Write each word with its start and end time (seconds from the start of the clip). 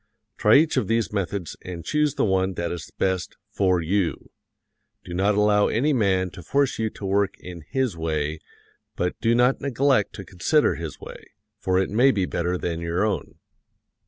Try 0.35 0.55
each 0.55 0.77
of 0.77 0.87
these 0.87 1.13
methods 1.13 1.55
and 1.61 1.85
choose 1.85 2.15
the 2.15 2.25
one 2.25 2.53
that 2.55 2.71
is 2.71 2.89
best 2.97 3.37
for 3.51 3.81
you. 3.81 4.31
Do 5.05 5.13
not 5.13 5.35
allow 5.35 5.67
any 5.67 5.93
man 5.93 6.31
to 6.31 6.41
force 6.41 6.79
you 6.79 6.89
to 6.89 7.05
work 7.05 7.35
in 7.39 7.63
his 7.69 7.95
way; 7.95 8.39
but 8.95 9.13
do 9.21 9.35
not 9.35 9.61
neglect 9.61 10.13
to 10.13 10.25
consider 10.25 10.73
his 10.73 10.99
way, 10.99 11.23
for 11.59 11.77
it 11.77 11.91
may 11.91 12.09
be 12.09 12.25
better 12.25 12.57
than 12.57 12.79
your 12.81 13.05
own. 13.05 13.35